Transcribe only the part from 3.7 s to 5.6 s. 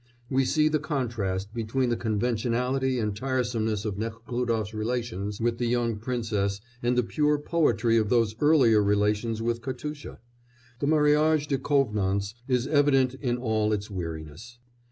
of Nekhlúdof's relations with